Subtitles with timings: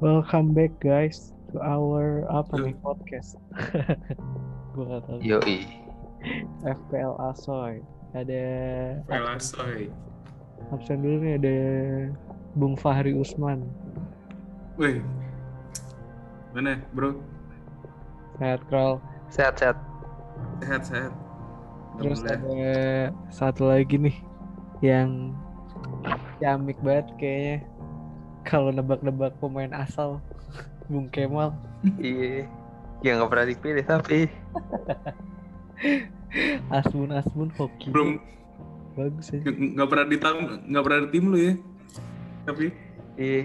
[0.00, 3.36] Welcome back guys to our apa nih podcast.
[4.72, 5.20] Gue gak tahu.
[5.20, 5.68] Yoi.
[6.64, 7.84] FPL Asoy.
[8.16, 8.44] Ada
[9.04, 9.92] Velasoy.
[10.72, 11.56] absen dulu nih ada
[12.56, 13.60] Bung Fahri Usman.
[14.80, 15.04] Wih.
[16.56, 17.20] Mana, bro?
[18.40, 19.04] Sehat Krol.
[19.28, 19.76] Sehat-sehat.
[20.64, 21.12] Sehat, sehat.
[22.00, 22.56] Terus Alhamdulillah.
[22.56, 22.72] ada
[23.28, 24.16] satu lagi nih
[24.80, 25.36] yang
[26.40, 27.68] ciamik banget kayaknya.
[28.44, 30.18] Kalau nebak-nebak pemain asal
[30.90, 31.54] Bung Kemal.
[32.00, 32.48] Iya.
[33.00, 34.18] Yang nggak pernah dipilih tapi
[36.76, 37.88] Asbun Asbun hoki.
[37.88, 38.20] belum
[38.98, 39.40] Bagus ya.
[39.46, 41.54] nggak pernah di tam nggak pernah di tim lu ya.
[42.44, 42.66] Tapi
[43.16, 43.42] iya.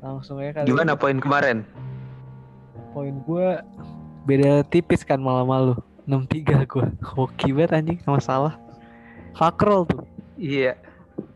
[0.00, 0.66] Langsung aja kali.
[0.68, 1.64] Gimana poin kemarin?
[2.92, 3.48] Poin gue
[4.26, 5.74] beda tipis kan malam malu.
[6.08, 6.86] 63 gue.
[7.06, 8.54] Hoki banget anjing sama salah.
[9.38, 10.02] Fakrol tuh.
[10.34, 10.74] Iya.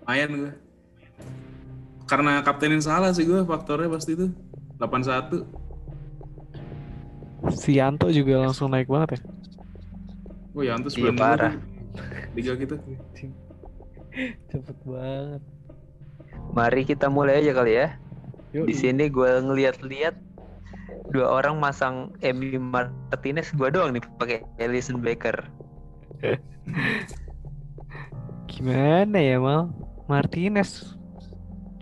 [0.04, 0.52] lumayan gue.
[2.04, 4.28] Karena kaptenin salah sih gue faktornya pasti itu.
[4.78, 5.44] 81.
[7.54, 9.20] Si Yanto juga langsung naik banget ya.
[10.54, 11.54] Wah, ya antus Iya, parah.
[12.36, 12.78] Liga kita.
[12.78, 13.32] Anjing.
[14.50, 15.42] Cepet banget.
[16.54, 17.88] Mari kita mulai aja kali ya.
[18.54, 20.14] Di sini gue ngeliat-liat
[21.10, 25.34] dua orang masang Emi Martinez gue doang nih pakai Ellison Baker.
[28.50, 29.74] gimana ya mal?
[30.06, 30.94] Martinez,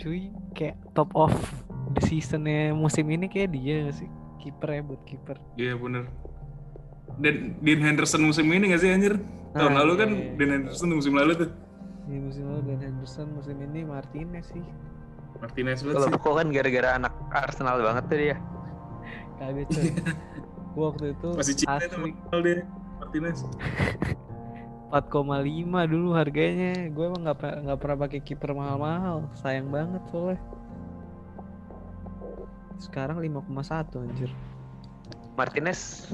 [0.03, 1.31] cuy, kayak top of
[1.95, 4.11] the seasonnya musim ini kayak dia gak sih?
[4.43, 5.37] Kiper ya buat kiper.
[5.55, 6.11] Iya, bener.
[7.23, 9.15] Dan Dean Henderson musim ini gak sih anjir?
[9.55, 10.29] Tahun Ah, lalu iya, kan iya.
[10.35, 11.51] Dean Henderson musim lalu tuh.
[12.03, 14.65] Di musim lalu dan Henderson musim ini Martinez sih.
[15.39, 16.19] Martinez banget Kalau sih.
[16.19, 18.37] kok kan gara-gara anak Arsenal banget tuh dia.
[19.39, 19.91] Kagak cuy.
[20.83, 22.67] Waktu itu Masih cinta asli mahal dia.
[22.99, 23.39] Martinez.
[24.93, 26.93] 4,5 dulu harganya.
[26.93, 29.25] Gue emang nggak nggak pernah pakai kiper mahal-mahal.
[29.41, 30.37] Sayang banget soalnya.
[32.77, 34.31] Sekarang 5,1 anjir.
[35.33, 36.13] Martinez.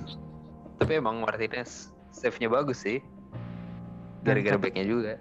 [0.78, 3.02] Tapi emang Martinez save-nya bagus sih.
[4.22, 4.70] Gara-gara Mantap.
[4.70, 5.14] backnya juga.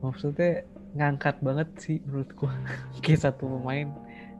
[0.00, 0.64] Maksudnya
[0.96, 2.56] ngangkat banget sih menurut gua.
[3.04, 3.92] kayak satu pemain.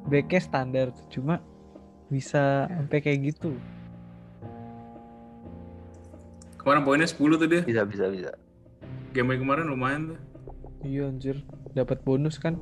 [0.09, 1.45] Backnya standar cuma
[2.09, 3.53] bisa sampai kayak gitu.
[6.69, 7.65] Kemarin poinnya 10 tuh dia.
[7.65, 8.31] Bisa bisa bisa.
[9.17, 10.19] Game kemarin lumayan tuh.
[10.85, 11.41] Iya anjir,
[11.73, 12.61] dapat bonus kan.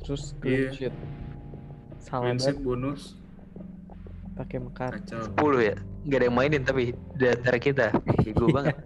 [0.00, 0.88] Terus clean Iya.
[0.88, 0.94] sheet.
[2.00, 3.20] Salah banget sheet bonus.
[4.32, 4.96] pakai mekar.
[4.96, 5.52] Kacau.
[5.52, 5.76] 10 ya.
[6.06, 7.92] Gak ada yang mainin tapi di antara kita.
[8.20, 8.76] Ego banget.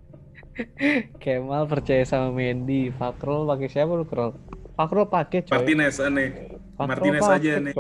[1.22, 2.90] Kemal percaya sama Mendy.
[2.90, 4.34] Fakrol pakai siapa lu Krol?
[4.74, 5.54] Fakrol pakai coy.
[5.54, 6.58] Martinez aneh.
[6.74, 7.74] Martinez pakai, aja nih.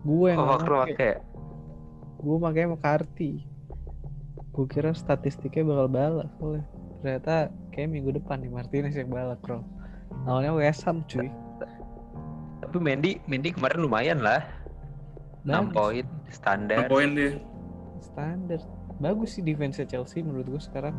[0.00, 1.24] Gue yang Oh, pakai.
[2.16, 3.32] Gue pakai McCarthy.
[4.54, 6.64] Gue kira statistiknya bakal balak soalnya.
[7.02, 9.66] Ternyata kayak minggu depan nih Martinez yang balak, Bro.
[10.24, 11.28] Lawannya West Ham, cuy.
[12.62, 14.46] Tapi Mendy, Mendy kemarin lumayan lah.
[15.44, 15.74] 6 Bagus.
[15.76, 16.88] poin standar.
[16.88, 17.36] poin dia.
[18.00, 18.60] Standar.
[19.02, 20.94] Bagus sih defense Chelsea menurut gue sekarang.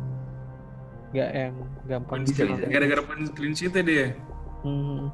[1.16, 1.54] Gak yang
[1.88, 2.22] gampang.
[2.70, 4.12] Gara-gara poin clean sheet dia.
[4.62, 5.08] Hmm.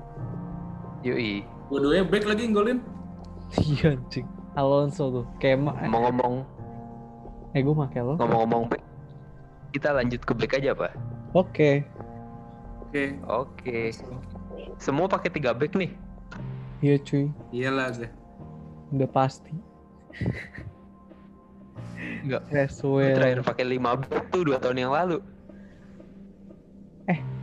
[1.06, 1.46] Yoi.
[1.70, 2.78] Dua-duanya back lagi yang golin.
[3.56, 4.26] Iya anjing.
[4.58, 5.26] Alonso tuh.
[5.40, 5.72] Kema.
[5.88, 6.44] Ngomong-ngomong
[7.52, 8.16] Eh gue pakai lo.
[8.16, 8.82] ngomong-ngomong back.
[9.72, 10.92] Kita lanjut ke back aja, Pak.
[11.36, 11.84] Oke.
[12.88, 13.04] Oke.
[13.28, 13.78] Oke.
[14.76, 15.92] Semua pakai 3 back nih.
[16.82, 17.26] Iya cuy.
[17.52, 18.10] Iyalah gue.
[18.92, 19.52] Udah pasti.
[22.24, 22.42] Enggak.
[22.46, 23.16] Gue Creswell.
[23.16, 25.20] terakhir pakai 5 back tuh 2 tahun yang lalu.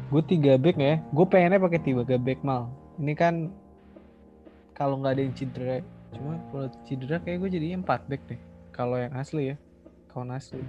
[0.10, 0.98] Gue tiga back ya.
[1.14, 2.74] Gue pengennya pakai tiga back mal.
[2.98, 3.54] Ini kan
[4.74, 5.86] kalau nggak ada yang cedera.
[6.18, 8.42] Cuma kalau cedera kayak gue jadinya empat back deh.
[8.74, 9.56] Kalau yang asli ya.
[10.10, 10.60] Kawan asli.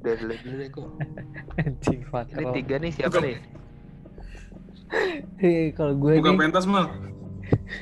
[0.00, 0.88] Udah dulu dulu deh kok.
[1.60, 3.22] Anjing Ini tiga nih siapa Bukan.
[3.26, 3.36] nih?
[5.44, 6.86] Eh, kalau gue Buka nih pentas mal.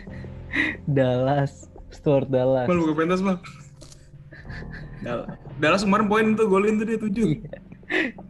[0.98, 1.69] Dallas.
[1.88, 2.66] Stuart Dallas.
[2.69, 3.37] Mal buka pentas mal.
[5.04, 5.28] Dal-
[5.62, 7.09] Dallas kemarin poin tuh golin tuh dia 7.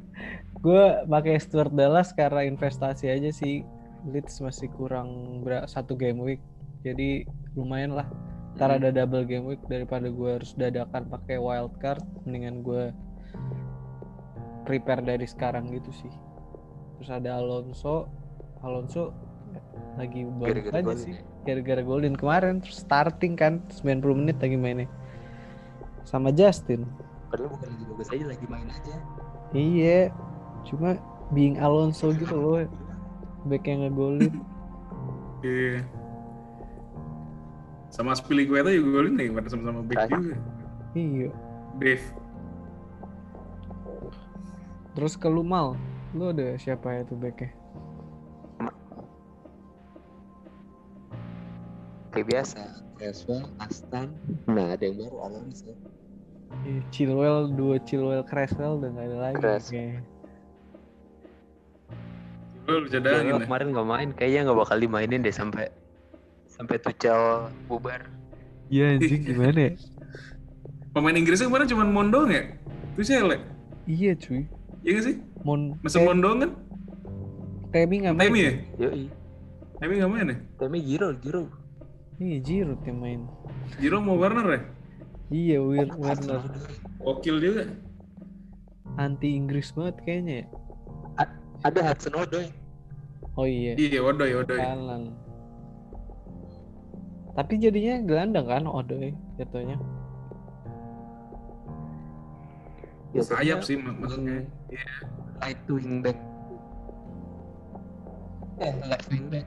[0.59, 3.63] gue pakai Stuart Dallas karena investasi aja sih
[4.11, 6.43] Leeds masih kurang satu game week
[6.83, 8.07] jadi lumayan lah
[8.59, 8.79] ntar Hmm.
[8.83, 12.91] ada double game week daripada gue harus dadakan pakai wild card mendingan gue
[14.67, 16.13] prepare dari sekarang gitu sih
[16.99, 18.11] terus ada Alonso
[18.61, 19.15] Alonso
[19.95, 21.23] lagi bagus aja golin sih ya.
[21.47, 24.91] gara-gara golin kemarin terus starting kan 90 menit lagi mainnya
[26.03, 26.83] sama Justin
[27.29, 28.95] Padahal bukan lagi bagus aja, lagi main aja.
[29.53, 30.01] Iya,
[30.65, 30.97] cuma
[31.29, 32.65] being Alonso gitu loh,
[33.45, 34.41] back yang ngegolin.
[35.45, 35.85] Iya.
[37.89, 40.37] Sama Spilicueta juga golin nih, pada sama-sama back juga.
[40.93, 41.29] iya.
[41.77, 42.05] Dave.
[44.93, 45.79] Terus ke lu mal,
[46.13, 47.51] lu ada siapa ya tuh backnya?
[52.09, 52.61] kayak biasa.
[52.99, 54.11] Creswell, Aston.
[54.51, 55.71] Nah, ada yang baru Alonso.
[56.65, 60.01] Iya, Chilwell dua Chilwell Creswell udah nggak ada lagi Cres- kayaknya.
[62.67, 63.45] Lu lu cadangin Diallo ya.
[63.47, 65.69] kemarin nggak main, kayaknya nggak bakal dimainin deh sampai
[66.59, 67.23] sampai Tuchel
[67.71, 68.03] bubar.
[68.69, 69.73] Iya anjing gimana ya?
[70.93, 72.43] Pemain Inggrisnya kemarin cuma Mondong ya?
[72.99, 73.39] Itu Shele.
[73.87, 74.45] Iya cuy.
[74.83, 75.17] Iya gak sih?
[75.47, 76.51] Mon kayak Mondong kan?
[77.71, 78.27] Temi nggak main.
[78.27, 78.53] Temi ya?
[78.77, 79.05] Yoi.
[79.79, 80.37] Temi gak main ya?
[80.59, 81.43] Tapi Giro, Giro.
[82.19, 83.21] Iya Giroud yang main.
[83.79, 84.61] Jiro mau Warner ya?
[85.31, 86.43] Iya Wir- Werner
[86.99, 87.65] Wakil juga.
[88.99, 90.47] anti Inggris banget kayaknya ya.
[91.63, 92.51] Ada Hudson Odoi.
[93.39, 93.79] Oh iya.
[93.79, 94.59] Iya, Odoy, Odoy.
[94.59, 95.15] Kanan.
[97.39, 99.79] Tapi jadinya gelandang kan Odoi jatuhnya.
[103.15, 104.43] Sayap sih mak- maksudnya.
[104.69, 104.91] Iya.
[105.39, 106.19] Right wing back.
[108.59, 109.47] Eh, left wing back.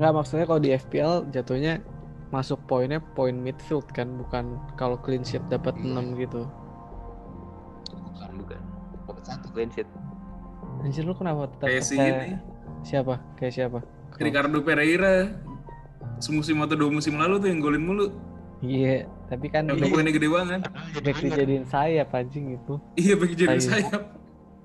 [0.00, 1.84] Nggak maksudnya kalau di FPL jatuhnya
[2.30, 6.00] masuk poinnya poin midfield kan bukan kalau clean sheet dapat Iya.
[6.00, 6.42] 6 gitu.
[7.92, 8.60] Bukan, bukan.
[9.04, 9.88] Dapat satu clean sheet.
[10.80, 12.40] Anjir lu kenapa tetap Kayak si ini.
[12.80, 13.20] Siapa?
[13.36, 13.78] Kayak siapa?
[14.16, 15.28] Ricardo Pereira.
[16.20, 18.06] Semusim atau dua musim lalu tuh yang golin mulu.
[18.60, 20.60] Iya, tapi kan Yang back, poinnya gede banget.
[21.00, 22.76] back dijadiin sayap anjing itu.
[22.94, 24.02] Iya, bagi jadi Sayap.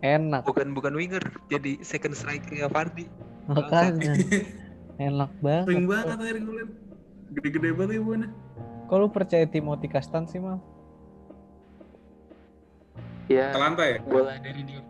[0.03, 3.07] Enak Bukan bukan winger, jadi second striker Vardy.
[3.47, 4.13] makanya.
[5.07, 5.65] Enak banget.
[5.65, 6.69] Sering banget akhirnya golin.
[7.31, 8.29] Gede-gede banget ya buahnya.
[8.85, 10.59] Kok lu percaya Timothy Castan sih, Mal?
[13.25, 13.97] Ya, Atalanta ya?
[14.03, 14.83] bola dari dia.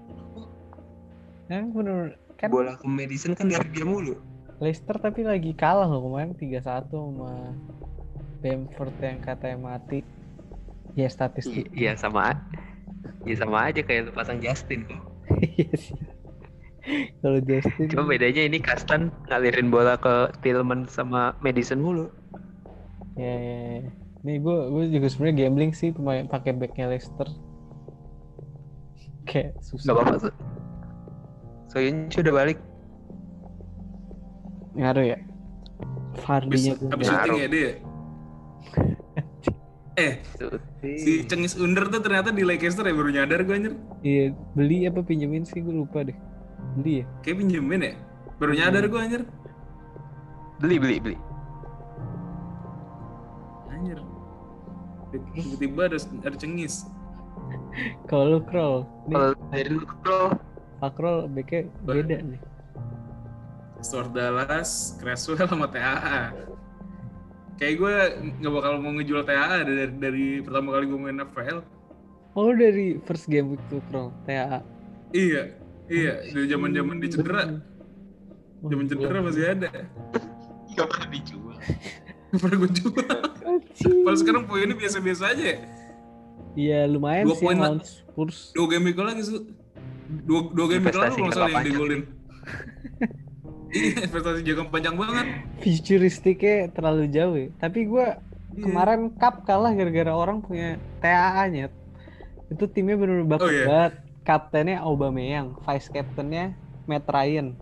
[1.47, 1.99] Yang bener
[2.35, 4.19] kan Bola ke Madison kan dari dia mulu.
[4.63, 7.51] Leicester tapi lagi kalah loh kemarin 3-1 sama
[8.39, 9.99] Bamford yang katanya mati.
[10.95, 11.67] Ya statistik.
[11.75, 12.39] Iya sama.
[13.27, 15.03] Iya sama aja kayak lu pasang Justin kok.
[15.57, 15.97] Iya sih.
[17.19, 22.13] Kalau Justin Cuma bedanya ini Kastan ngalirin bola ke Tillman sama Madison mulu.
[23.17, 23.89] ya, ya, ya.
[24.21, 27.25] Nih gue gue juga sebenarnya gambling sih pemain pakai backnya Leicester.
[29.25, 29.91] Kayak susah.
[29.91, 30.29] Gak apa-apa.
[31.73, 32.59] Soyuncu udah balik.
[34.75, 35.17] Ngaruh ya.
[36.15, 37.19] Fardinya habis belum.
[37.23, 37.71] syuting ya dia?
[39.95, 40.19] Eh,
[40.83, 41.23] si.
[41.23, 43.73] Cengis Under tuh ternyata di Leicester ya baru nyadar gue anjir.
[44.03, 46.11] Iya, beli apa pinjemin sih gue lupa deh.
[46.75, 47.05] Beli ya?
[47.23, 47.93] Kayak pinjemin ya?
[48.35, 49.23] Baru nyadar gue anjir.
[50.59, 51.17] Beli beli beli.
[53.71, 54.03] Anjir.
[55.15, 55.97] Tiba-tiba ada,
[56.27, 56.91] ada Cengis.
[58.11, 60.35] Kalau lu nih Kalau dari lu bro,
[60.83, 62.39] Pakrol backnya beda nih.
[63.79, 66.31] Stuart Dallas, Creswell sama TAA.
[67.55, 67.95] Kayak gue
[68.39, 71.59] nggak bakal mau ngejual TAA dari, dari pertama kali gue main FPL.
[72.35, 74.59] Oh dari first game week tuh scroll, TAA.
[75.11, 75.55] Iya,
[75.87, 76.13] iya.
[76.27, 77.41] Dari zaman zaman di cedera,
[78.59, 79.69] Oh, zaman cedera masih ada.
[80.75, 81.55] gak pernah dijual.
[82.33, 83.05] Gak pernah gue jual.
[84.03, 85.45] Kalau sekarang poinnya biasa-biasa aja.
[85.55, 85.57] ya.
[86.55, 87.79] Iya lumayan Dua sih poin lawan.
[87.83, 88.51] Spurs.
[88.51, 89.47] Dua game week lagi su.
[90.23, 92.01] Dua, dua game week lalu kalau nggak salah yang digolin.
[94.07, 95.25] Investasi jangka panjang banget.
[95.59, 97.49] Futuristiknya terlalu jauh ya.
[97.57, 98.07] Tapi gue
[98.55, 98.63] Iya.
[98.63, 101.67] kemarin cup kalah gara-gara orang punya TAA-nya.
[102.47, 103.65] Itu timnya bener-bener bagus Oh, iya.
[103.67, 103.93] banget.
[104.23, 106.55] Kaptennya Aubameyang, vice captainnya
[106.87, 107.53] Matt Ryan.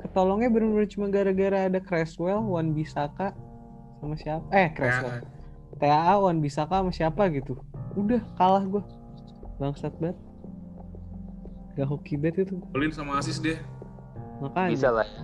[0.00, 3.36] Ketolongnya bener-bener cuma gara-gara ada Creswell, Wan Bisaka
[4.00, 4.48] sama siapa?
[4.50, 5.22] Eh, Creswell.
[5.76, 7.60] TAA, Wan Bisaka sama siapa gitu.
[7.94, 8.80] Udah kalah gue.
[9.60, 10.16] Bangsat banget.
[11.76, 12.56] Gak hoki banget itu.
[12.72, 13.60] Golin sama asis dia.
[14.40, 14.72] Makanya.
[14.72, 15.22] Bisa lah ya.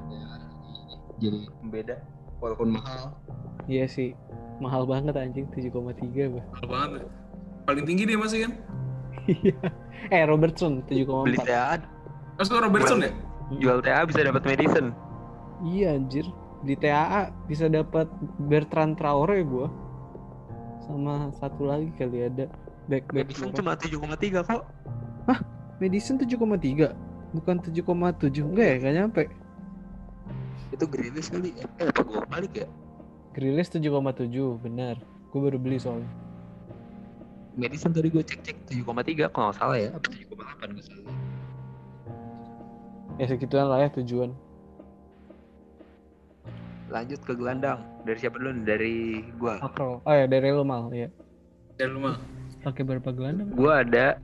[1.16, 1.96] Jadi beda
[2.40, 3.16] walaupun mahal.
[3.66, 4.12] Iya sih.
[4.60, 6.44] Mahal banget anjing 7,3 bah.
[6.52, 7.00] Mahal banget.
[7.66, 8.52] Paling tinggi dia masih kan?
[9.26, 9.56] Iya.
[10.14, 11.50] eh Robertson Beli 7,4.
[11.50, 11.82] TA
[12.38, 13.10] Mas tuh Robertson ya?
[13.58, 14.86] jual TA bisa dapat Madison.
[15.64, 16.26] Iya anjir.
[16.66, 18.06] Di TAA bisa dapat
[18.46, 19.68] Bertrand Traore gua.
[20.84, 22.46] Sama satu lagi kali ada
[22.86, 23.32] back back.
[23.32, 24.62] Madison cuma 7,3 kok.
[25.82, 27.05] Madison 7,3
[27.36, 29.22] bukan 7,7 enggak ya gak nyampe.
[30.72, 31.52] Itu Grealish kali.
[31.80, 32.66] Eh apa gua balik ya?
[33.36, 33.92] Grealish 7,7
[34.64, 34.96] benar.
[35.28, 36.08] Gue baru beli soalnya.
[37.56, 39.88] Madison tadi gue cek-cek 7,3 kalau nggak salah ya.
[39.92, 41.16] Apa 7,8 gue salah.
[43.16, 44.32] Ya segituan lah ya tujuan.
[46.92, 47.80] Lanjut ke gelandang.
[48.04, 48.52] Dari siapa dulu?
[48.62, 49.58] Dari gua.
[49.58, 50.04] Makro.
[50.04, 51.08] Oh ya dari lo mal ya.
[51.80, 52.20] Ya lu mah.
[52.62, 53.48] Pakai berapa gelandang?
[53.56, 54.20] Gua ada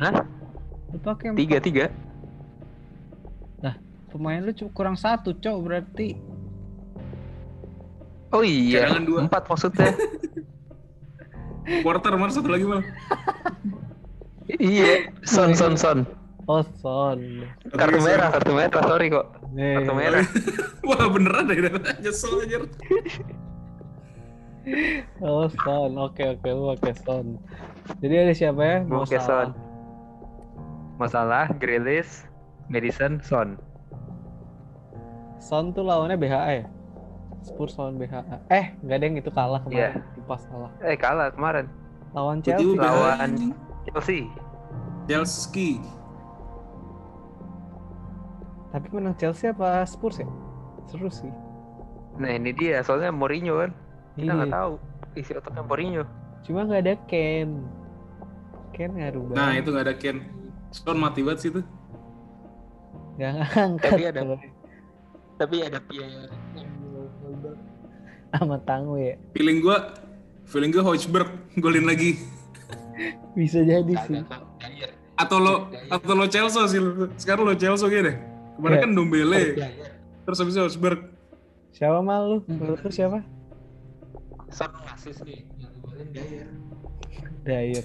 [0.00, 0.24] Hah?
[0.90, 1.86] Lu pakai Tiga tiga.
[4.10, 6.18] pemain lu cuma kurang satu cok berarti.
[8.34, 8.90] Oh iya.
[8.90, 9.18] Cadangan dua.
[9.30, 9.90] Empat maksudnya.
[11.86, 12.82] Porter mana satu lagi mal.
[14.58, 15.06] iya.
[15.22, 16.02] Son son son.
[16.50, 17.46] Oh, Son.
[17.70, 19.38] Kartu merah, kartu merah, sorry kok.
[19.54, 20.26] Eh, Kartu merah.
[20.90, 21.70] Wah beneran deh,
[22.02, 22.58] nyesel aja.
[25.22, 25.94] Oh, Son.
[25.94, 27.38] Oke, oke, lu pakai Son.
[28.02, 28.76] Jadi ada siapa ya?
[28.82, 29.69] Pakai Son.
[31.00, 32.28] Masalah, Grealish,
[32.68, 33.56] Madison, Son.
[35.40, 36.64] Son tuh lawannya BHA ya?
[37.40, 38.36] Spurs lawan BHA.
[38.52, 39.96] Eh, nggak ada yang itu kalah Iya.
[39.96, 40.28] kemarin.
[40.28, 40.70] Pas kalah.
[40.84, 41.66] Eh kalah kemarin.
[42.12, 42.76] Lawan Chelsea.
[42.76, 43.30] Lawan.
[43.88, 44.20] Chelsea.
[45.08, 45.80] Chelsea.
[48.70, 50.28] Tapi menang Chelsea apa Spurs ya?
[50.86, 51.32] Seru sih.
[52.20, 53.72] Nah ini dia, soalnya Mourinho kan.
[54.14, 54.58] Kita nggak Iya.
[54.60, 54.72] tahu
[55.16, 56.04] isi otaknya Mourinho.
[56.44, 57.64] Cuma nggak ada Ken.
[58.76, 59.38] Ken ngaruh banget.
[59.40, 60.16] Nah itu nggak ada Ken.
[60.70, 61.62] Son mati banget sih itu.
[63.16, 63.90] Nggak ngangkat.
[63.90, 64.40] Tapi ada-
[65.36, 66.28] Tapi ada Pierre.
[68.30, 69.18] sama Tangu ya.
[69.34, 69.90] Feeling gua,
[70.46, 72.14] feeling gua Hojberg golin lagi.
[73.32, 74.22] Bisa jadi sih.
[75.16, 76.80] Atau lo, atau lo Chelsea sih.
[77.18, 78.16] Sekarang lo Chelsea gitu deh.
[78.54, 78.82] Kemarin Iya.
[78.84, 79.42] kan Dombele.
[80.22, 80.68] Terus habis itu.
[81.72, 82.38] Siapa mal lu?
[82.46, 83.24] Menurut lu siapa?
[84.50, 86.48] Son asis nih, yang golin Dyer.
[87.42, 87.84] Dyer.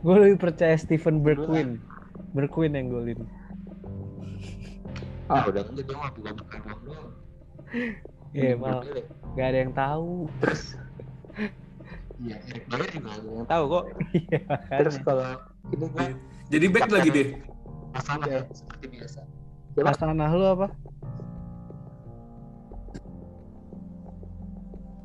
[0.00, 1.78] Gue lebih percaya Stephen Bergwijn.
[2.30, 3.20] Bergwijn yang golin.
[5.26, 7.08] Ah udah enggak dia mah bukan bukan doang.
[8.30, 8.82] Iya mal.
[9.34, 10.26] Gak ada yang tahu.
[10.42, 10.62] Terus
[12.20, 13.84] Iya, Eric Dyer juga ada yang tahu kok.
[14.12, 14.40] Iya
[14.76, 15.26] Terus kalau
[15.72, 16.06] ini gua
[16.50, 17.28] Jadi back lagi deh.
[17.90, 19.20] masalah ya seperti biasa.
[19.80, 20.68] Hasanah lu apa?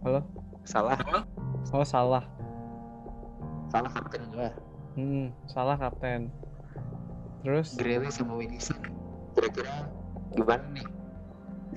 [0.05, 0.21] Halo?
[0.65, 0.97] Salah,
[1.73, 2.25] Oh salah.
[3.69, 4.49] salah kapten gua.
[4.93, 6.29] Hmm, salah kapten.
[7.45, 8.81] Terus Grealish sama Wilson.
[9.37, 9.85] Kira-kira
[10.33, 10.87] gimana nih?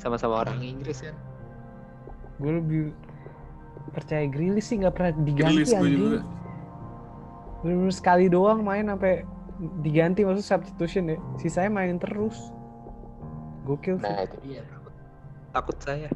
[0.01, 1.13] Sama-sama orang Inggris kan?
[2.39, 2.83] gue lebih
[3.91, 5.91] percaya Grealish sih nggak pernah diganti Grealish gua juga.
[5.91, 6.27] anjing.
[7.59, 9.27] Bener-bener sekali doang main sampai
[9.83, 11.19] diganti maksud substitution ya.
[11.37, 12.39] Sisanya main terus.
[13.67, 14.07] Gokil sih.
[14.07, 14.63] Nah itu dia.
[15.51, 16.09] Takut saya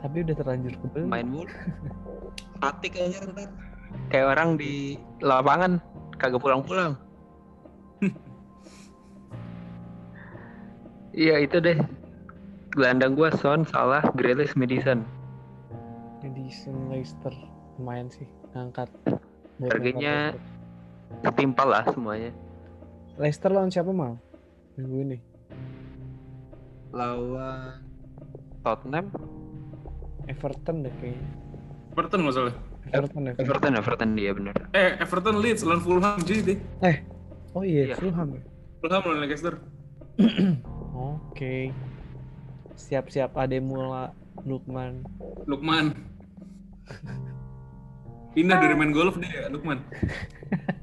[0.00, 1.06] Tapi udah terlanjur kebeli.
[1.06, 1.52] main mulu.
[2.64, 3.52] Fatik aja ntar.
[4.08, 5.76] Kayak orang di lapangan
[6.16, 6.96] kagak pulang-pulang.
[11.12, 11.76] Iya itu deh.
[12.72, 15.04] Gelandang gua Son, Salah, Grealish, Madison.
[16.22, 17.34] Edison Leicester
[17.76, 18.88] lumayan sih ngangkat.
[19.60, 20.32] Harganya-
[21.20, 22.32] Ketimpal lah semuanya.
[23.20, 23.52] Leicester.
[23.52, 24.16] Lawan siapa mal?
[24.74, 25.18] Minggu ini.
[26.90, 27.84] Lawan
[28.62, 29.12] Tottenham,
[30.24, 31.28] Everton deh kayaknya.
[31.92, 32.54] Everton nggak salah.
[32.88, 33.44] Everton, Everton.
[33.44, 34.54] Everton, Everton dia bener.
[34.72, 36.58] Eh Everton Leeds lawan Fulham jadi deh.
[37.52, 37.94] Oh iya, Iya.
[38.00, 38.40] Fulham.
[38.80, 39.54] Fulham lawan Leicester.
[41.32, 41.72] Oke.
[42.76, 44.12] Siap-siap Ademula
[44.44, 45.00] Lukman.
[45.48, 45.96] Lukman.
[48.36, 49.80] Pindah dari main golf dia, Lukman.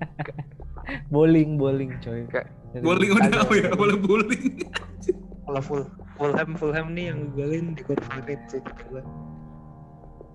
[1.14, 2.26] Bowling, bowling coy.
[2.34, 2.50] Kayak-
[2.82, 3.70] Bowling udah apa ya?
[3.78, 4.66] Boleh bowling.
[5.46, 5.84] Kalau full
[6.18, 9.02] Fulham, Fulham nih yang golin di corporate sih kata gua.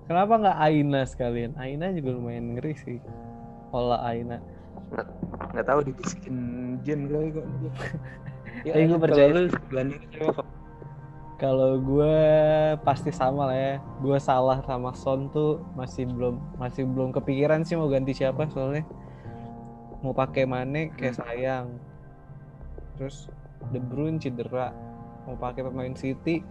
[0.07, 1.59] Kenapa nggak Aina sekalian?
[1.59, 2.99] Aina juga lumayan ngeri sih.
[3.71, 4.39] Pola Aina.
[5.51, 6.37] Nggak tahu dibisikin
[6.83, 7.47] Jen kali kok.
[8.63, 9.29] ya, Tapi kalau percaya.
[9.35, 9.43] lu?
[11.35, 12.17] Kalau gue
[12.87, 13.75] pasti sama lah ya.
[13.99, 18.87] Gue salah sama Son tuh masih belum masih belum kepikiran sih mau ganti siapa soalnya.
[20.01, 21.75] Mau pakai Mane kayak sayang.
[22.95, 23.27] Terus
[23.75, 24.71] De Bruyne cedera.
[25.27, 26.45] Mau pakai pemain City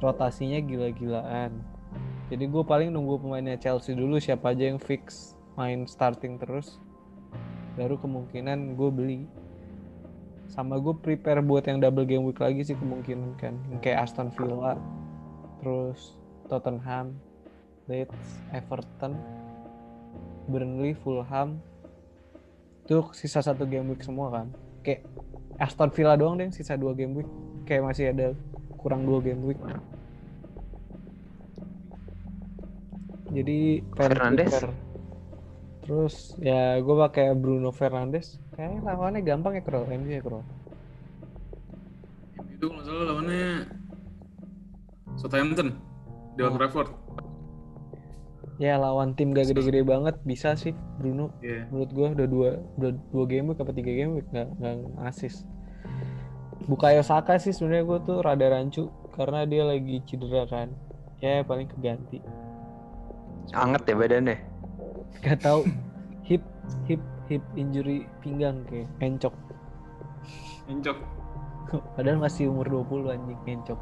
[0.00, 1.52] rotasinya gila-gilaan.
[2.32, 6.80] Jadi gue paling nunggu pemainnya Chelsea dulu siapa aja yang fix main starting terus.
[7.76, 9.20] Baru kemungkinan gue beli.
[10.54, 13.58] Sama gue prepare buat yang double game week lagi sih kemungkinan kan.
[13.74, 14.78] Yang kayak Aston Villa,
[15.58, 16.14] terus
[16.46, 17.18] Tottenham,
[17.90, 18.14] Leeds,
[18.54, 19.18] Everton,
[20.46, 21.58] Burnley, Fulham.
[22.86, 24.46] Itu sisa satu game week semua kan.
[24.86, 25.10] Kayak
[25.58, 27.30] Aston Villa doang deh sisa dua game week.
[27.66, 28.30] Kayak masih ada
[28.78, 29.58] kurang dua game week.
[33.34, 34.54] Jadi Fernandes?
[34.54, 34.70] prepare.
[35.82, 38.38] Terus ya gue pakai Bruno Fernandes.
[38.54, 40.42] Kayaknya lawannya gampang ya Krol, MU ya Krol.
[42.54, 43.42] Itu nggak salah lawannya
[45.18, 45.68] Southampton
[46.34, 46.58] di Old Oh.
[46.58, 46.90] Trafford.
[48.62, 50.70] Ya lawan tim gak gede-gede banget bisa sih
[51.02, 51.34] Bruno.
[51.42, 51.66] Iya.
[51.74, 54.74] Menurut gue udah dua udah dua game week apa tiga game week nggak nggak
[55.10, 55.42] asis.
[56.70, 60.70] Bukayo Saka sih sebenarnya gue tuh rada rancu karena dia lagi cedera kan.
[61.18, 62.22] Ya paling keganti.
[63.50, 64.36] Anget ya badannya.
[65.26, 65.66] Gak tahu
[66.22, 66.42] hip
[66.86, 69.34] hip hip injury pinggang kayak encok.
[70.66, 70.98] Encok.
[71.96, 73.80] Padahal masih umur 20 anjing encok.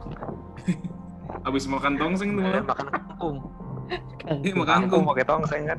[1.48, 2.62] Abis makan tongseng tuh malah.
[2.66, 3.36] makan kangkung.
[4.42, 5.02] Iya makan Kangkung kangkung.
[5.10, 5.78] pakai tongseng kan.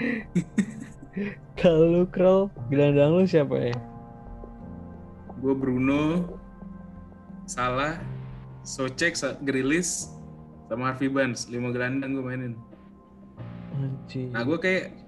[1.58, 3.74] Kalau lu Krol, gelandang lu siapa ya?
[5.40, 6.36] gue Bruno,
[7.48, 7.96] Salah,
[8.60, 10.12] Socek, Grilis,
[10.68, 11.48] sama Harvey Barnes.
[11.48, 12.54] Lima gelandang gue mainin.
[13.74, 14.30] Anjing.
[14.30, 14.99] Nah gue kayak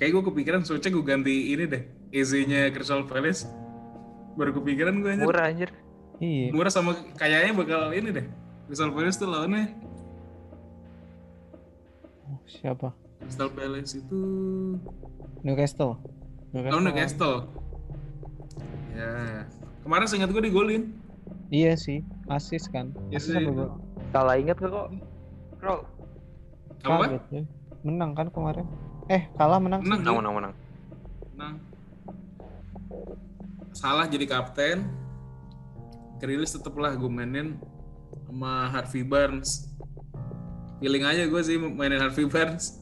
[0.00, 1.82] kayak gue kepikiran Socek gue ganti ini deh.
[2.14, 3.46] EZ-nya Crystal Palace.
[4.34, 5.26] Baru kepikiran gue anjir.
[5.26, 5.70] Murah anjir.
[6.22, 6.54] Iya.
[6.54, 8.26] Murah sama kayaknya bakal ini deh.
[8.66, 9.74] Crystal Palace tuh lawannya.
[12.24, 12.94] Oh, siapa?
[13.20, 14.20] Crystal Palace itu
[15.44, 15.98] Newcastle.
[16.54, 17.50] lawan Newcastle.
[18.94, 19.44] Ya.
[19.82, 20.94] Kemarin seingat gue digolin.
[21.52, 22.00] Iya sih,
[22.32, 22.94] asis kan.
[23.12, 23.46] Iya Asis sih.
[24.14, 24.88] Salah inget gak kok?
[25.60, 25.76] Bro,
[26.86, 27.04] Apa?
[27.10, 27.42] Kaget, ya.
[27.84, 28.64] Menang kan kemarin?
[29.08, 29.84] Eh, kalah menang.
[29.84, 30.52] Menang, menang menang menang.
[31.36, 31.54] Menang.
[33.76, 34.88] Salah jadi kapten.
[36.22, 37.60] Kerilis tetep lah gue mainin
[38.24, 39.68] sama Harvey Barnes.
[40.80, 42.80] Feeling aja gue sih mainin Harvey Barnes.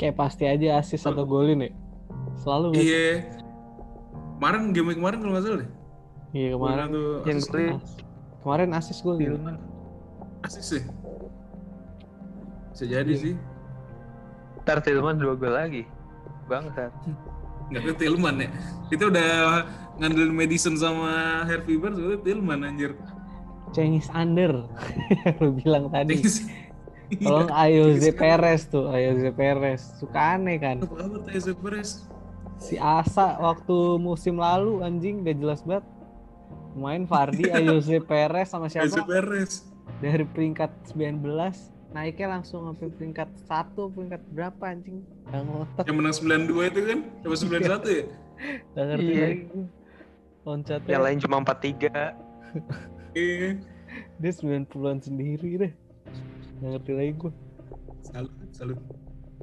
[0.00, 1.70] Kayak pasti aja asis atau golin ya.
[2.40, 2.72] Selalu?
[2.80, 3.08] Iya.
[4.40, 5.70] Kemarin game kemarin kalau nggak salah deh.
[6.32, 6.86] Iya kemarin.
[6.88, 7.76] Tuh Yang asis, golin
[8.40, 9.30] Kemarin asis golin.
[10.40, 10.82] Asis sih.
[12.72, 13.20] Bisa jadi Iya.
[13.20, 13.34] sih.
[14.64, 15.82] Ntar Tillman dua gol lagi.
[16.46, 16.92] Bangsat.
[17.70, 18.50] Nggak ke Tillman ya.
[18.90, 19.30] Itu udah
[20.02, 22.98] ngandelin Madison sama Harvey Barnes udah Tillman anjir.
[23.70, 24.66] Cengis under.
[25.40, 26.18] Lu bilang tadi.
[27.10, 27.26] Iya.
[27.26, 29.82] Tolong Ayoze Perez tuh, Ayoze Perez.
[29.98, 30.78] Suka aneh kan.
[30.78, 32.06] Apa Tyson Perez?
[32.60, 35.82] Si Asa waktu musim lalu anjing gak jelas banget.
[36.78, 39.02] Main Fardi, Ayoze Perez sama siapa?
[39.02, 39.66] Perez.
[39.98, 41.18] Dari peringkat 19
[41.90, 45.02] naiknya langsung sampai peringkat satu peringkat berapa anjing?
[45.26, 46.14] Ngotot, Yang menang
[46.46, 46.98] 92 itu kan?
[47.20, 48.04] Coba 91 ya?
[48.74, 49.20] gak ngerti Iya.
[49.20, 49.66] lagi gue.
[50.40, 51.92] Loncatnya Yang lain cuma 43.
[53.12, 53.48] Iya.
[54.16, 55.72] dia 90-an sendiri deh.
[56.56, 57.32] Gak ngerti lagi gue.
[58.02, 58.78] Salut, salut.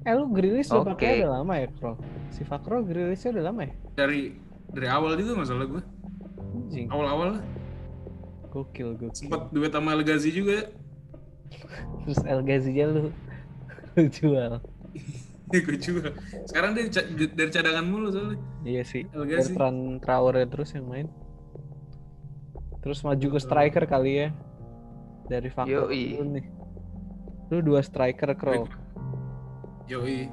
[0.01, 0.91] Eh lu Grilis udah Oke.
[0.95, 1.93] pakai udah lama ya, Kro?
[2.29, 3.73] Si Fakro Grilisnya udah lama ya?
[3.97, 4.21] Dari
[4.67, 5.83] dari awal juga masalah gue.
[6.57, 7.43] Anjing, Awal-awal lah.
[8.49, 9.13] gokil gokil.
[9.13, 10.71] Sempat duet sama El Ghazi juga.
[12.03, 13.03] Terus El Ghazi-nya lu,
[13.95, 14.59] lu jual.
[15.47, 16.11] Ya gue juga.
[16.43, 18.35] Sekarang dia ca- dari cadangan mulu soalnya.
[18.67, 19.07] Iya sih.
[19.15, 19.55] El Ghazi.
[19.55, 21.07] Bertrand Traore terus yang main.
[22.83, 24.29] Terus maju ke striker kali ya.
[25.31, 26.19] Dari Fakro Yoi.
[26.19, 26.45] dulu nih.
[27.47, 28.67] Lu dua striker, Kro.
[29.87, 30.27] Yoi.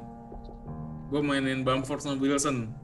[1.15, 2.75] Gue mainin Bamford sama Wilson.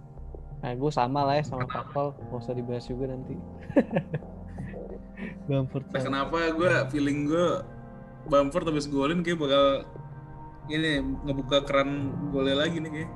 [0.62, 2.14] Nah, gue sama lah ya sama Fakro.
[2.14, 3.34] Gak usah dibahas juga nanti.
[5.50, 7.46] Bamford Nah, kenapa gue feeling gue
[8.28, 9.88] Bamford habis golin kayak bakal
[10.70, 13.10] ini ngebuka keran golnya lagi nih kayak.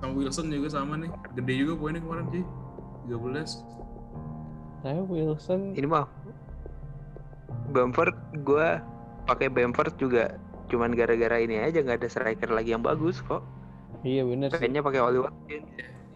[0.00, 1.10] Sama Wilson juga sama nih.
[1.34, 2.44] Gede juga poinnya kemarin sih.
[3.08, 4.84] 13.
[4.84, 6.08] Saya Wilson Ini mah
[7.72, 8.12] Bamford
[8.44, 8.68] gue
[9.24, 10.36] pakai Bamford juga
[10.68, 13.40] cuman gara-gara ini aja nggak ada striker lagi yang bagus kok.
[14.04, 14.60] Iya bener sih.
[14.60, 15.66] Kayaknya pakai Oli Watkins.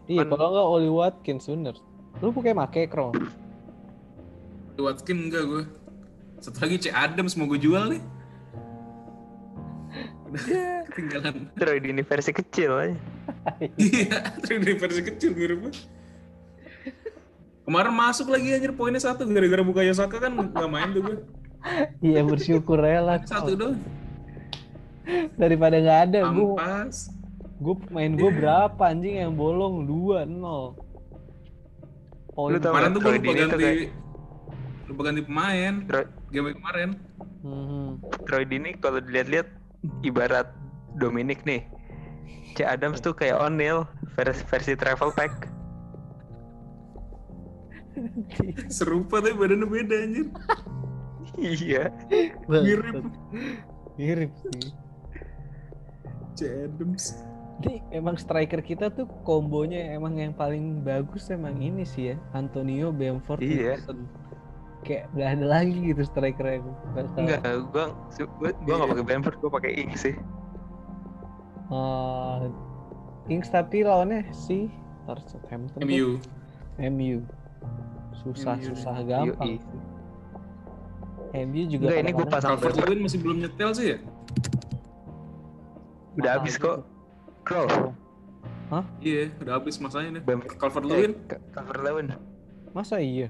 [0.08, 1.74] Iya kalau nggak Oli Watkins bener.
[2.20, 3.12] Lu pakai make Kro.
[4.76, 5.62] Di Watkins enggak gue.
[6.38, 8.02] Satu lagi C Adams mau gue jual nih.
[10.28, 10.42] Udah
[10.92, 11.34] ketinggalan.
[11.58, 12.96] Terus di versi kecil aja.
[13.74, 15.72] Iya, terus dari versi kecil miripnya.
[17.68, 21.16] Kemarin masuk lagi anjir poinnya satu gara-gara buka Yosaka kan nggak main tuh gue.
[22.00, 23.18] Iya bersyukur ya lah.
[23.28, 23.76] Satu doang.
[25.36, 27.12] Daripada nggak ada, gue Ampas.
[27.58, 30.80] gue main gue berapa anjing yang bolong dua nol.
[32.32, 32.54] Poin.
[32.54, 33.64] Lu tau Kemarin tuh gue Troy lupa ganti
[34.88, 35.84] lupa ganti pemain.
[35.84, 36.90] Troy, Game kemarin.
[37.40, 37.88] Mhm.
[38.24, 39.48] Troy Deeney kalau dilihat-lihat
[40.02, 40.48] ibarat
[40.96, 41.62] Dominic nih.
[42.52, 45.46] C Adams tuh kayak O'Neal versi, versi travel pack.
[48.72, 50.26] Serupa tapi badannya beda anjir.
[51.38, 51.90] iya.
[52.48, 53.04] Mirip.
[53.94, 54.70] Mirip sih.
[56.34, 57.22] C Adams.
[57.58, 62.16] Ini emang striker kita tuh kombonya emang yang paling bagus emang ini sih ya.
[62.30, 63.82] Antonio Bamford Iya.
[63.82, 63.98] Wilson.
[64.88, 66.64] Kayak nggak ada lagi gitu striker yang
[67.20, 67.92] Enggak, gua
[68.40, 70.16] gua, gua nggak pakai Bamford, gua pakai Ings sih.
[71.68, 72.40] Eh,
[73.28, 74.72] Ings tapi lawannya si
[75.04, 75.84] Southampton.
[75.84, 76.16] MU.
[76.80, 77.20] MU.
[78.24, 78.64] Susah MU.
[78.72, 79.60] susah gampang.
[81.36, 82.88] MU juga Enggak, ini gua kadang-kadang pasang Calvert Bamford.
[82.88, 83.98] Lewin masih belum nyetel sih ya?
[86.16, 86.88] Udah habis kok.
[87.44, 87.92] Kroll.
[89.04, 90.22] Iya, udah habis masanya nih.
[90.24, 90.56] Bamford.
[90.56, 91.12] Calvert Lewin.
[91.28, 92.06] Eh, Calvert Lewin.
[92.72, 93.28] Masa iya?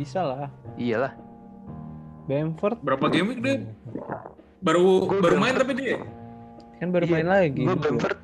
[0.00, 0.48] Bisa lah.
[0.74, 1.12] Iyalah.
[2.24, 3.58] Bamford Berapa game week deh?
[4.60, 5.96] Baru Gua baru Bamford- main tapi dia.
[6.74, 7.60] kan baru Iya, main lagi.
[7.60, 8.18] Gue Bamford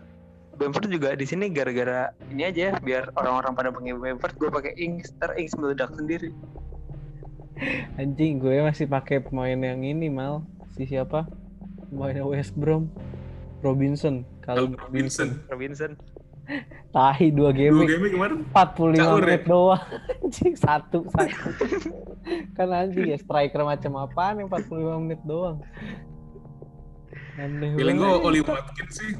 [0.56, 4.72] Bamford juga di sini gara-gara ini aja ya, biar orang-orang pada pakai Bamford gue pakai
[4.74, 6.32] Ings ntar Ings meledak sendiri
[8.00, 10.44] Anjing gue masih pakai pemain yang ini mal.
[10.72, 11.28] Si siapa?
[11.86, 12.88] Pemain West Brom.
[13.60, 14.24] Robinson.
[14.40, 15.40] Kalau Robinson.
[15.46, 15.96] Robinson
[16.88, 19.24] Tahi dua game, Dua game kemarin 45 Caur ya?
[19.26, 19.82] menit doang.
[20.22, 21.48] Anjing satu satu.
[22.52, 25.58] kan anjing ya striker macam apaan yang 45 menit doang.
[27.36, 28.10] Aneh feeling gue.
[28.20, 29.12] Oli Watkins sih.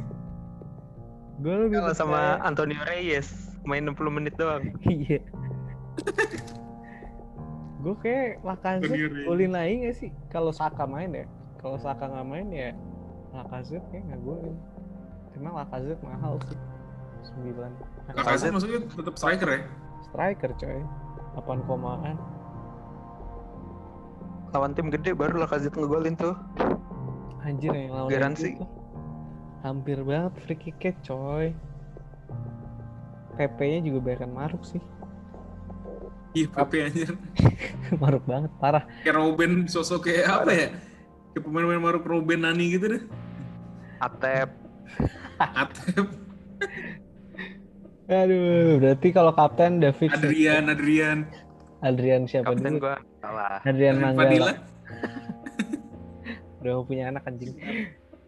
[1.39, 3.29] Gue lebih Kalau sama percaya- Antonio Reyes
[3.63, 4.63] main 60 menit doang.
[4.83, 5.21] Iya.
[7.79, 9.27] gue kayak Reyes.
[9.27, 10.11] golin lagi gak sih?
[10.27, 11.27] Kalau Saka main ya.
[11.57, 12.71] Kalau Saka nggak main ya
[13.31, 14.57] Lacazette kayak nggak golin.
[15.31, 16.59] Cuma Lacazette mahal sih.
[17.35, 18.15] 9.
[18.15, 19.61] Lacazette maksudnya tetap striker ya?
[20.07, 20.81] striker coy.
[21.37, 22.17] 8 komaan.
[24.55, 26.33] Lawan tim gede baru Lacazette ngegolin tuh.
[27.45, 28.57] Anjir yang lawan Garansi.
[28.57, 28.69] Tuh
[29.67, 31.51] Hampir banget free kick coy.
[33.37, 34.81] PP-nya juga bayarkan Maruk sih.
[36.37, 37.17] Iya, Pepe anjir.
[38.03, 38.85] Maruk banget, parah.
[39.01, 40.69] Kayak Robin sosok kayak apa ya?
[41.33, 43.03] Kayak pemain-pemain Maruk Robin Nani gitu deh.
[44.05, 44.53] Atep.
[45.41, 46.07] Atep,
[48.07, 50.15] Aduh, berarti kalau kapten udah fix.
[50.15, 50.23] nih.
[50.23, 51.19] Adrian, Adrian,
[51.83, 52.87] Adrian siapa Kapten dulu?
[52.87, 53.59] gua salah.
[53.63, 54.23] Adrian Fadila.
[54.23, 54.53] Manggala.
[56.63, 57.55] Udah mau punya anak anjing.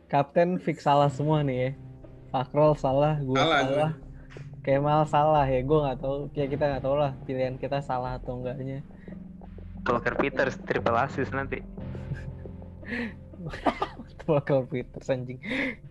[0.07, 1.71] Kapten fix salah semua nih ya.
[2.29, 3.93] Fakrol salah, gua Salah, salah.
[4.61, 6.17] Kemal salah ya, gua nggak tahu.
[6.35, 8.83] Ya kita nggak tahu lah pilihan kita salah atau enggaknya.
[9.87, 11.63] Walker Peters triple assist nanti.
[14.29, 15.39] Walker Peters anjing.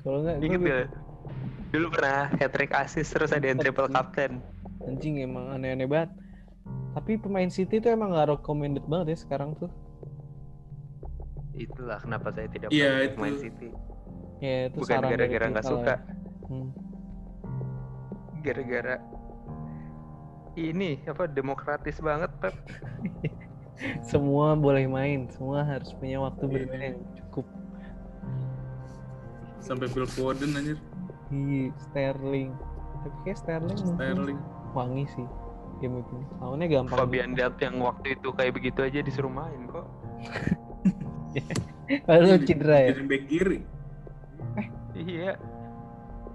[0.04, 0.86] Kalau nggak, ya?
[1.68, 4.40] Dulu pernah hat trick assist terus ada yang triple captain.
[4.80, 6.12] anjing emang aneh-aneh banget.
[6.96, 9.68] Tapi pemain City tuh emang nggak recommended banget ya sekarang tuh.
[11.54, 13.44] Itulah kenapa saya tidak Iya, pernah main itu.
[13.44, 13.70] City.
[14.40, 15.96] Ya itu Bukan gara-gara nggak lah suka.
[16.48, 16.70] Hmm.
[18.38, 18.96] gara-gara
[20.56, 22.56] ini apa demokratis banget Pep.
[24.10, 26.54] Semua boleh main, semua harus punya waktu Iya.
[26.56, 27.46] bermain yang cukup.
[29.60, 30.80] sampai Phil Foden anjir.
[31.28, 32.52] Iya, Sterling.
[32.98, 34.40] Tapi kayak Sterling, mungkin Sterling.
[34.72, 35.26] wangi sih
[35.78, 36.24] game ini.
[36.40, 36.98] Lawannya gampang.
[36.98, 39.86] Fabian Delp yang waktu itu kayak begitu aja disuruh main kok.
[42.10, 42.90] Lalu cedera ya.
[42.92, 43.60] Dijadiin back kiri.
[44.98, 45.32] Iya.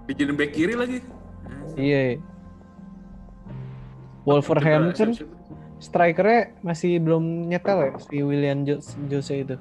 [0.07, 0.97] Dijadiin back kiri lagi.
[1.75, 2.01] Iya.
[2.13, 2.21] iya.
[4.23, 5.11] Wolverhampton
[5.83, 8.79] strikernya masih belum nyetel ya si William Jo-
[9.11, 9.59] Jose itu.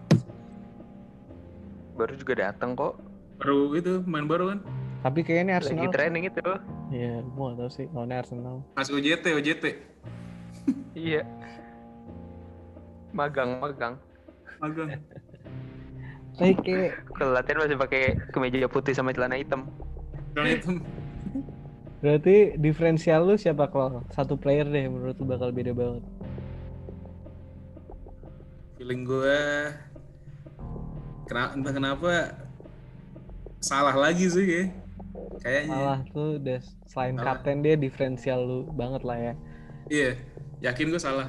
[1.99, 2.95] Baru juga datang kok.
[3.43, 4.61] Baru itu main baru kan.
[5.03, 5.91] Tapi kayaknya ini Lagi Arsenal.
[5.91, 6.43] training itu.
[6.95, 8.57] Iya, gua gak tahu sih lawannya Arsenal.
[8.79, 9.65] Masih OJT, OJT.
[10.93, 11.27] Iya.
[13.11, 13.95] Magang, magang.
[14.63, 14.89] Magang.
[16.39, 19.67] Tapi kayak Kalau latihan masih pakai kemeja putih sama celana hitam.
[20.39, 20.71] Yang itu
[22.03, 26.03] berarti diferensial lu siapa kalau satu player deh menurut lu bakal beda banget.
[28.75, 29.39] feeling gue
[31.31, 32.35] kena, entah kenapa
[33.63, 34.65] salah lagi sih ya.
[35.43, 35.71] Kayaknya.
[35.73, 37.27] Salah tuh udah selain Salah.
[37.27, 39.35] kapten dia diferensial lu banget lah ya.
[39.91, 40.11] Iya,
[40.63, 41.27] yakin gue salah.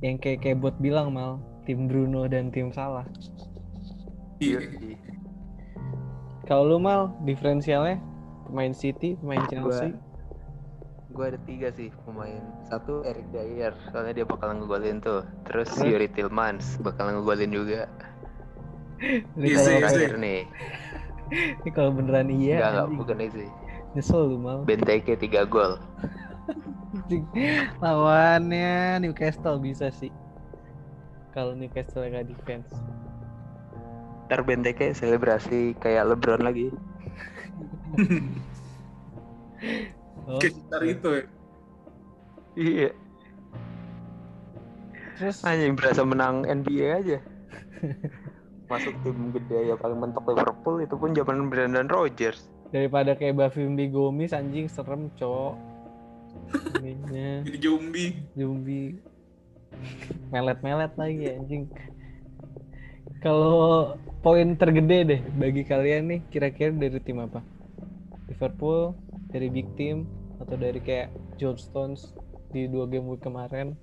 [0.00, 3.04] Yang kayak kayak buat bilang mal tim Bruno dan tim Salah.
[4.40, 4.64] Iya.
[6.48, 8.00] Kalau lu mal diferensialnya
[8.48, 9.94] pemain City, pemain Chelsea.
[11.10, 12.42] Gue ada tiga sih pemain.
[12.70, 15.26] Satu Eric Dyer, soalnya dia bakal ngegolin tuh.
[15.46, 15.70] Terus?
[15.82, 17.86] Yuri Tillmans bakal ngegolin juga.
[19.38, 19.80] Easy.
[19.80, 20.44] Terakhir nih.
[21.30, 23.38] Ini kalau beneran iya, Enggak, enggak, bukan itu.
[23.90, 24.62] nyesel lu mal.
[24.62, 25.78] Benteke 3 gol.
[27.78, 30.10] Lawannya Newcastle bisa sih.
[31.30, 32.70] Kalau Newcastle nggak defense.
[34.26, 36.70] Ntar Benteke selebrasi kayak LeBron lagi.
[40.26, 41.24] Oh, Kayak sekitar itu ya.
[42.54, 42.90] Iya.
[45.18, 47.18] terus Anjing berasa menang NBA aja.
[48.70, 52.46] Masuk tim gede ya paling mentok Liverpool itu pun zaman Brandon Rodgers.
[52.70, 55.58] daripada kayak Bavimbi Gomis anjing serem cok.
[56.78, 58.10] Ininya Jadi zombie.
[58.38, 58.94] zombie
[60.30, 61.66] melet-melet lagi anjing.
[63.18, 67.42] Kalau poin tergede deh bagi kalian nih kira-kira dari tim apa?
[68.30, 68.94] Liverpool,
[69.28, 70.06] dari big team
[70.38, 72.14] atau dari kayak John Stones
[72.48, 73.74] di dua game week kemarin?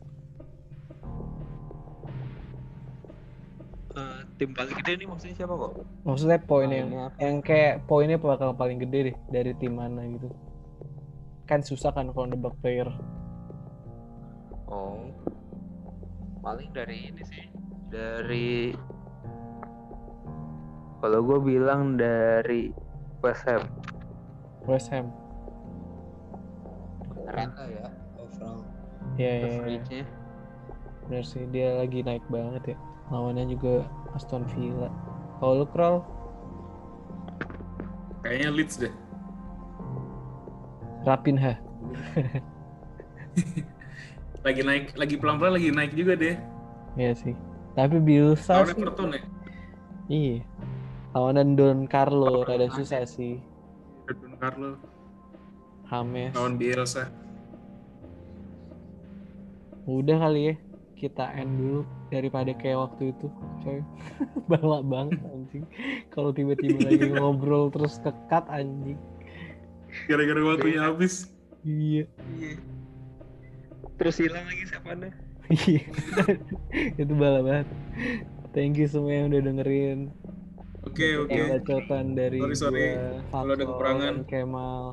[4.37, 5.71] Tim paling gede ini maksudnya siapa kok?
[6.05, 7.17] Maksudnya poin yang Poinnya apa?
[7.19, 10.29] yang kayak poinnya bakal paling gede deh dari tim mana gitu.
[11.45, 12.85] Kan susah kan kalau nebak player.
[14.67, 15.09] Oh.
[16.39, 17.43] Paling dari ini sih.
[17.89, 18.75] Dari
[20.97, 22.73] kalau gue bilang dari
[23.21, 23.63] West Ham.
[24.65, 25.09] West Ham.
[27.27, 28.63] Rata ya overall
[29.17, 29.49] Ya, ya, ya.
[29.59, 30.05] average-nya.
[31.07, 32.77] bener sih dia lagi naik banget ya.
[33.07, 34.89] Lawannya juga Aston Villa.
[35.37, 36.01] Kalau lu Kroll,
[38.25, 38.93] Kayaknya Leeds deh.
[41.05, 41.53] Rapinha.
[44.45, 46.35] lagi naik, lagi pelan-pelan lagi naik juga deh.
[46.97, 47.37] Iya sih.
[47.77, 48.75] Tapi Bielsa Lawan sih.
[48.81, 49.21] Everton ya.
[50.09, 50.37] Iya.
[51.13, 53.37] Lawanan Don Carlo rada susah sih.
[54.09, 54.81] Don Carlo
[55.87, 56.33] Hames.
[56.33, 57.07] lawan Bielsa.
[59.85, 60.55] Udah kali ya.
[60.97, 63.27] Kita end dulu daripada kayak waktu itu,
[63.61, 63.79] coy.
[64.51, 65.65] Balak banget anjing.
[66.09, 68.97] Kalau tiba-tiba lagi ngobrol terus kekat anjing.
[70.05, 71.31] Gara-gara waktunya habis.
[71.61, 72.05] Iya.
[72.33, 72.55] Iya.
[73.97, 75.09] Terus hilang lagi siapa anda?
[75.47, 75.79] Iya.
[76.99, 77.67] itu balak banget.
[78.51, 80.11] Thank you semua yang udah dengerin.
[80.83, 81.31] Oke, oke.
[81.31, 82.83] Yang bacotan dari Sorry, sorry.
[82.91, 84.13] gua, Kalau ada kekurangan.
[84.13, 84.83] dan Kemal.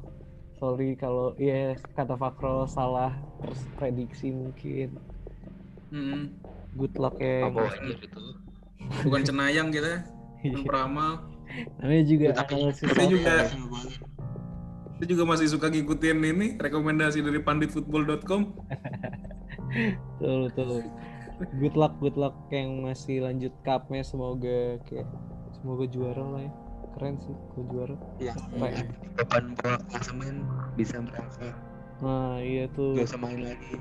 [0.54, 3.10] Sorry kalau ya kata Fakrol salah
[3.42, 4.94] terus prediksi mungkin.
[5.90, 6.30] Mm-mm.
[6.74, 7.46] Good luck ya.
[7.46, 8.22] Apa aja itu?
[9.02, 10.04] Bukan cenayang kita,
[10.40, 10.52] Iya.
[10.52, 11.12] bukan peramal.
[11.78, 12.74] Namanya juga Tapi-
[13.08, 13.48] juga-
[14.94, 18.42] Kita juga masih suka ngikutin ini rekomendasi dari panditfootball.com.
[20.14, 20.86] Betul, betul.
[21.58, 25.10] Good luck, good luck yang masih lanjut cupnya semoga kayak
[25.52, 26.52] semoga juara lah ya.
[26.94, 27.96] Keren sih kalau juara.
[28.22, 28.82] Apa ya?
[29.14, 31.58] depan bola klasemen bisa merangkak.
[31.98, 33.74] Nah iya tuh Gak usah main lagi.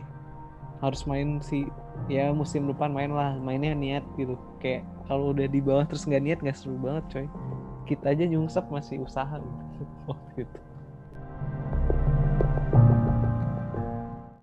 [0.81, 1.69] harus main sih.
[2.11, 4.35] Ya musim depan main lah, mainnya niat gitu.
[4.59, 7.27] Kayak kalau udah di bawah terus nggak niat nggak seru banget coy.
[7.87, 9.83] Kita aja nyungsep masih usaha gitu.
[10.09, 10.57] Waktu itu.